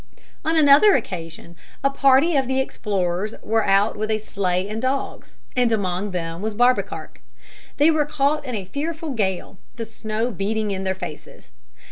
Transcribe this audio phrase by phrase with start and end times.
[0.43, 5.35] On another occasion a party of the explorers were out with a sleigh and dogs,
[5.55, 7.21] and among them was Barbekark.
[7.77, 11.51] They were caught in a fearful gale, the snow beating in their faces.